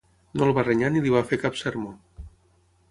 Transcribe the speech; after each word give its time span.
No 0.39 0.45
el 0.47 0.53
va 0.59 0.63
renyar 0.67 0.89
ni 0.95 1.03
li 1.03 1.13
va 1.17 1.23
fer 1.33 1.41
cap 1.45 1.61
sermó. 1.63 1.95